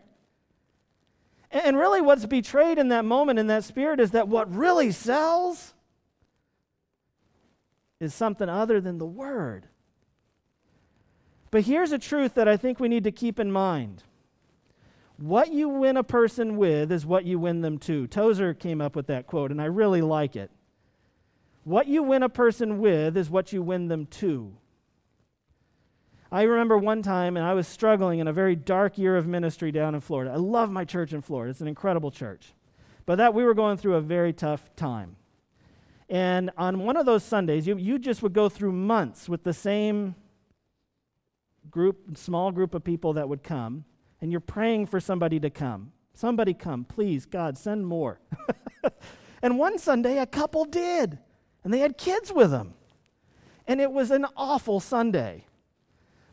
[1.51, 5.75] And really, what's betrayed in that moment, in that spirit, is that what really sells
[8.01, 9.69] is something other than the Word.
[11.51, 14.03] But here's a truth that I think we need to keep in mind.
[15.17, 18.09] What you win a person with is what you win them to.
[18.09, 20.51] Tozer came up with that quote, and I really like it.
[21.65, 24.55] What you win a person with is what you win them to.
[26.31, 29.73] I remember one time, and I was struggling in a very dark year of ministry
[29.73, 30.33] down in Florida.
[30.33, 32.53] I love my church in Florida, it's an incredible church.
[33.07, 35.17] But that we were going through a very tough time.
[36.09, 39.53] And on one of those Sundays, you, you just would go through months with the
[39.53, 40.15] same
[41.71, 43.85] group, small group of people that would come,
[44.21, 45.93] and you're praying for somebody to come.
[46.15, 48.21] Somebody come, please, God, send more.
[49.43, 51.19] and one Sunday, a couple did,
[51.65, 52.75] and they had kids with them.
[53.67, 55.47] And it was an awful Sunday.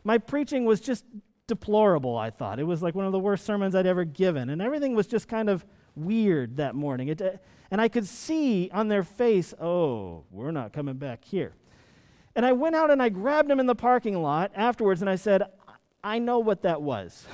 [0.04, 1.04] My preaching was just
[1.46, 2.58] deplorable, I thought.
[2.60, 5.28] It was like one of the worst sermons I'd ever given, and everything was just
[5.28, 5.64] kind of
[5.96, 7.08] weird that morning.
[7.08, 11.54] It, and I could see on their face, oh, we're not coming back here.
[12.34, 15.16] And I went out and I grabbed him in the parking lot afterwards and I
[15.16, 15.42] said,
[16.04, 17.26] I know what that was,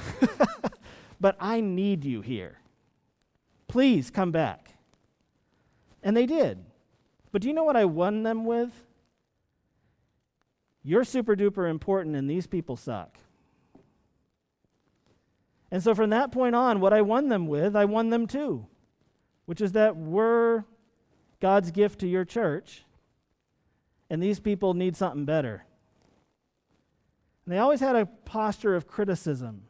[1.21, 2.59] but I need you here.
[3.67, 4.75] Please come back.
[6.03, 6.65] And they did.
[7.33, 8.71] But do you know what I won them with?
[10.83, 13.19] You're super duper important and these people suck.
[15.71, 18.67] And so from that point on, what I won them with, I won them to,
[19.45, 20.65] which is that we're
[21.41, 22.85] God's gift to your church
[24.09, 25.65] and these people need something better.
[27.45, 29.65] And they always had a posture of criticism.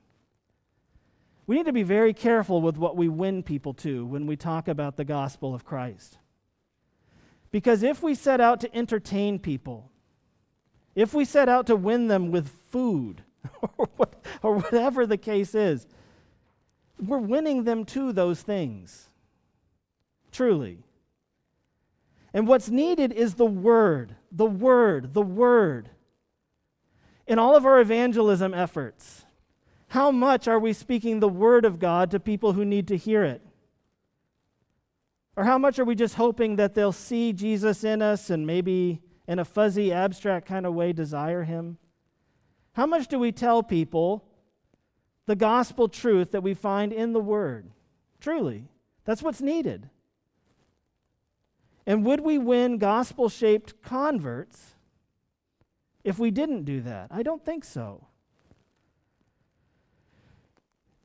[1.46, 4.68] We need to be very careful with what we win people to when we talk
[4.68, 6.18] about the gospel of Christ.
[7.51, 9.90] Because if we set out to entertain people,
[10.94, 13.22] if we set out to win them with food,
[14.42, 15.86] or, whatever the case is,
[17.01, 19.09] we're winning them to those things.
[20.32, 20.84] Truly.
[22.34, 25.90] And what's needed is the Word, the Word, the Word.
[27.26, 29.24] In all of our evangelism efforts,
[29.88, 33.24] how much are we speaking the Word of God to people who need to hear
[33.24, 33.42] it?
[35.39, 39.01] Or how much are we just hoping that they'll see Jesus in us and maybe
[39.28, 41.78] in a fuzzy, abstract kind of way desire Him?
[42.72, 44.24] How much do we tell people
[45.26, 47.70] the gospel truth that we find in the Word?
[48.20, 48.64] Truly,
[49.05, 49.89] that's what's needed.
[51.86, 54.74] And would we win gospel shaped converts
[56.03, 57.12] if we didn't do that?
[57.12, 58.09] I don't think so.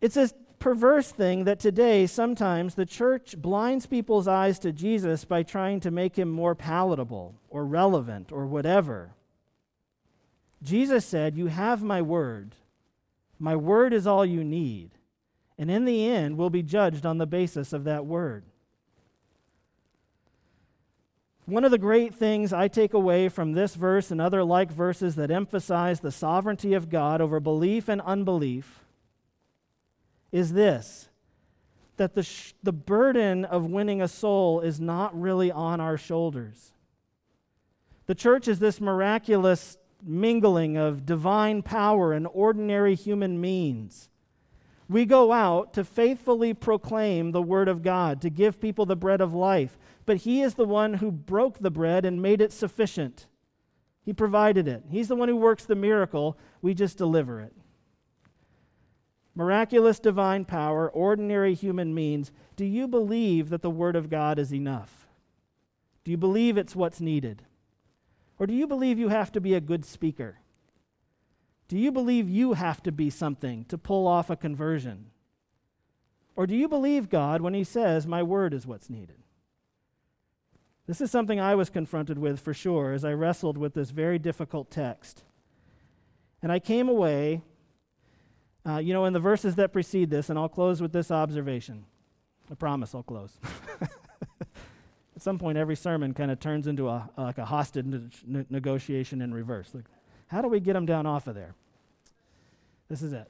[0.01, 0.31] It's a
[0.63, 5.91] perverse thing that today sometimes the church blinds people's eyes to Jesus by trying to
[5.91, 9.09] make him more palatable or relevant or whatever.
[10.63, 12.55] Jesus said, You have my word.
[13.37, 14.91] My word is all you need.
[15.57, 18.45] And in the end, we'll be judged on the basis of that word.
[21.45, 25.15] One of the great things I take away from this verse and other like verses
[25.15, 28.82] that emphasize the sovereignty of God over belief and unbelief
[30.33, 31.07] is this
[31.95, 36.73] that the, sh- the burden of winning a soul is not really on our shoulders.
[38.07, 44.09] The church is this miraculous mingling of divine power and ordinary human means.
[44.89, 49.21] We go out to faithfully proclaim the Word of God, to give people the bread
[49.21, 49.77] of life,
[50.07, 53.27] but He is the one who broke the bread and made it sufficient.
[54.03, 54.83] He provided it.
[54.89, 56.39] He's the one who works the miracle.
[56.63, 57.53] We just deliver it.
[59.35, 62.31] Miraculous divine power, ordinary human means.
[62.55, 65.07] Do you believe that the Word of God is enough?
[66.03, 67.43] Do you believe it's what's needed?
[68.37, 70.39] Or do you believe you have to be a good speaker?
[71.67, 75.07] Do you believe you have to be something to pull off a conversion?
[76.35, 79.23] Or do you believe God when He says, My word is what's needed?
[80.85, 84.19] This is something I was confronted with for sure as I wrestled with this very
[84.19, 85.23] difficult text.
[86.41, 87.41] And I came away,
[88.65, 91.85] uh, you know, in the verses that precede this, and I'll close with this observation.
[92.49, 93.37] I promise I'll close.
[95.15, 97.85] At some point, every sermon kind of turns into a, like a hostage
[98.25, 99.71] ne- negotiation in reverse.
[99.73, 99.85] Like,
[100.27, 101.55] how do we get them down off of there?
[102.89, 103.29] This is it.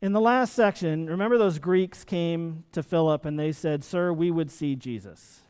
[0.00, 4.30] In the last section, remember those Greeks came to Philip and they said, Sir, we
[4.30, 5.42] would see Jesus.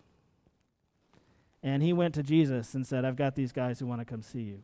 [1.62, 4.20] And he went to Jesus and said, I've got these guys who want to come
[4.20, 4.62] see you.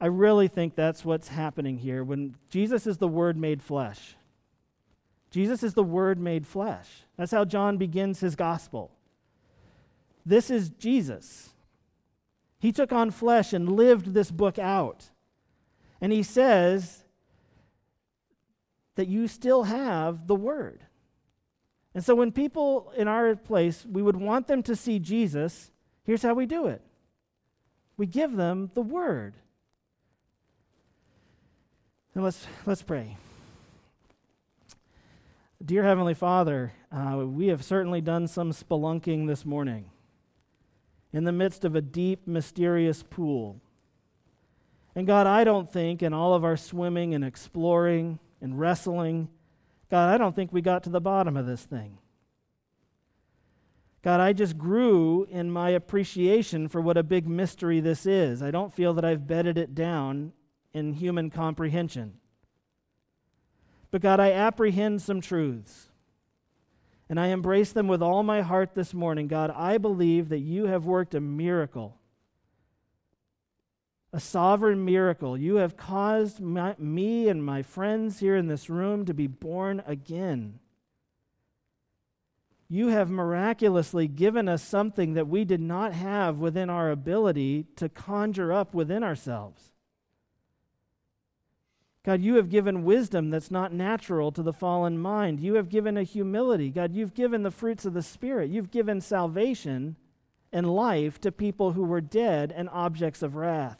[0.00, 2.04] I really think that's what's happening here.
[2.04, 4.16] When Jesus is the Word made flesh,
[5.30, 6.86] Jesus is the Word made flesh.
[7.16, 8.92] That's how John begins his gospel.
[10.24, 11.50] This is Jesus.
[12.60, 15.10] He took on flesh and lived this book out.
[16.00, 17.04] And he says
[18.94, 20.82] that you still have the Word.
[21.94, 25.70] And so when people in our place, we would want them to see Jesus,
[26.04, 26.82] here's how we do it
[27.96, 29.34] we give them the Word.
[32.20, 33.16] Let's, let's pray.
[35.64, 39.90] Dear Heavenly Father, uh, we have certainly done some spelunking this morning
[41.12, 43.60] in the midst of a deep, mysterious pool.
[44.96, 49.28] And God, I don't think in all of our swimming and exploring and wrestling,
[49.88, 51.98] God, I don't think we got to the bottom of this thing.
[54.02, 58.42] God, I just grew in my appreciation for what a big mystery this is.
[58.42, 60.32] I don't feel that I've bedded it down
[60.72, 62.14] in human comprehension.
[63.90, 65.88] But God, I apprehend some truths.
[67.08, 69.28] And I embrace them with all my heart this morning.
[69.28, 71.96] God, I believe that you have worked a miracle,
[74.12, 75.38] a sovereign miracle.
[75.38, 79.82] You have caused my, me and my friends here in this room to be born
[79.86, 80.58] again.
[82.68, 87.88] You have miraculously given us something that we did not have within our ability to
[87.88, 89.72] conjure up within ourselves.
[92.08, 95.40] God, you have given wisdom that's not natural to the fallen mind.
[95.40, 96.70] You have given a humility.
[96.70, 98.48] God, you've given the fruits of the Spirit.
[98.48, 99.94] You've given salvation
[100.50, 103.76] and life to people who were dead and objects of wrath.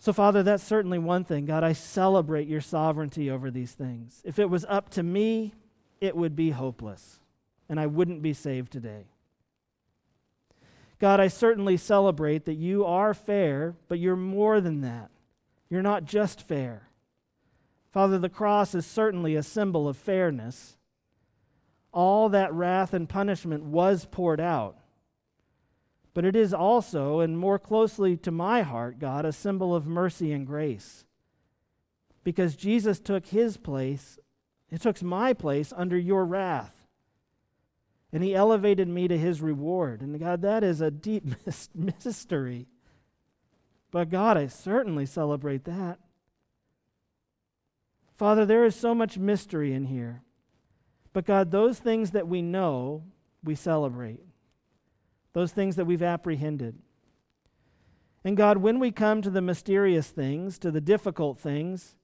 [0.00, 1.44] So, Father, that's certainly one thing.
[1.44, 4.22] God, I celebrate your sovereignty over these things.
[4.24, 5.54] If it was up to me,
[6.00, 7.20] it would be hopeless,
[7.68, 9.04] and I wouldn't be saved today.
[10.98, 15.10] God, I certainly celebrate that you are fair, but you're more than that.
[15.74, 16.88] You're not just fair.
[17.90, 20.76] Father, the cross is certainly a symbol of fairness.
[21.92, 24.76] All that wrath and punishment was poured out.
[26.14, 30.30] But it is also, and more closely to my heart, God, a symbol of mercy
[30.30, 31.06] and grace.
[32.22, 34.20] Because Jesus took his place,
[34.70, 36.86] he took my place under your wrath.
[38.12, 40.02] And he elevated me to his reward.
[40.02, 41.24] And God, that is a deep
[41.74, 42.68] mystery.
[43.94, 46.00] But God, I certainly celebrate that.
[48.16, 50.24] Father, there is so much mystery in here.
[51.12, 53.04] But God, those things that we know,
[53.44, 54.18] we celebrate.
[55.32, 56.76] Those things that we've apprehended.
[58.24, 61.94] And God, when we come to the mysterious things, to the difficult things,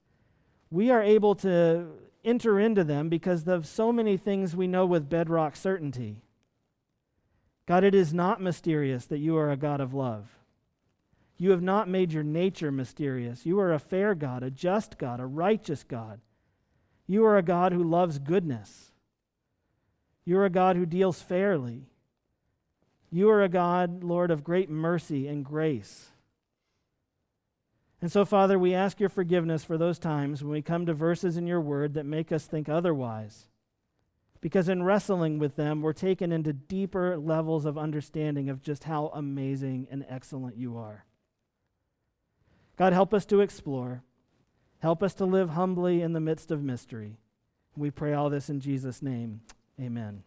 [0.71, 1.89] we are able to
[2.25, 6.23] enter into them because of so many things we know with bedrock certainty.
[7.67, 10.40] God, it is not mysterious that you are a God of love.
[11.41, 13.47] You have not made your nature mysterious.
[13.47, 16.21] You are a fair God, a just God, a righteous God.
[17.07, 18.93] You are a God who loves goodness.
[20.27, 21.87] You are a God who deals fairly.
[23.11, 26.11] You are a God, Lord, of great mercy and grace.
[28.03, 31.39] And so, Father, we ask your forgiveness for those times when we come to verses
[31.39, 33.49] in your word that make us think otherwise.
[34.43, 39.11] Because in wrestling with them, we're taken into deeper levels of understanding of just how
[39.15, 41.07] amazing and excellent you are.
[42.81, 44.03] God, help us to explore.
[44.79, 47.19] Help us to live humbly in the midst of mystery.
[47.77, 49.43] We pray all this in Jesus' name.
[49.79, 50.23] Amen.